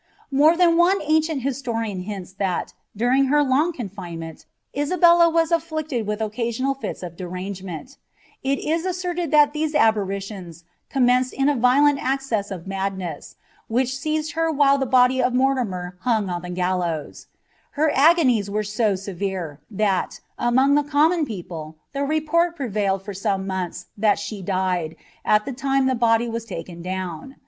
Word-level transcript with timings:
More 0.31 0.57
than 0.57 0.77
one 0.77 0.99
ancient 1.03 1.43
historian 1.43 1.99
hints 1.99 2.33
that, 2.39 2.73
during 2.97 3.25
her 3.25 3.43
loog 3.43 3.73
ooulo* 3.75 3.91
inrnt, 4.17 4.45
Isabella 4.75 5.29
was 5.29 5.51
afflicted 5.51 6.07
with 6.07 6.21
occasional 6.21 6.73
Gts 6.73 7.03
of 7.03 7.15
derang>;aienL' 7.17 7.97
ba 8.41 8.89
asserted 8.89 9.29
that 9.29 9.53
these 9.53 9.75
aberrations 9.75 10.63
commenced 10.89 11.33
in 11.33 11.49
a 11.49 11.55
violent 11.55 11.99
acceea 11.99 12.49
of 12.49 12.63
mmt" 12.63 12.97
oeas, 12.97 13.35
which 13.67 13.95
seized 13.95 14.31
her 14.31 14.51
while 14.51 14.79
the 14.79 14.87
body 14.87 15.21
of 15.21 15.35
Mortimer 15.35 15.97
hung 15.99 16.31
on 16.31 16.41
ihc 16.41 16.55
gdlovt 16.55 17.27
Iler 17.77 17.91
agonies 17.93 18.49
were 18.49 18.63
so 18.63 18.95
severe, 18.95 19.59
that, 19.69 20.19
among 20.39 20.73
the 20.73 20.81
common 20.83 21.27
people, 21.27 21.75
the 21.93 21.99
lyW 21.99 22.55
prevaded 22.55 23.03
for 23.03 23.13
some 23.13 23.45
months 23.45 23.85
that 23.95 24.17
she 24.17 24.41
died, 24.41 24.95
at 25.23 25.45
the 25.45 25.55
lime 25.63 25.85
the 25.85 25.93
body 25.93 26.25
wm 26.27 26.37
tikta 26.41 26.81
down. 26.81 27.35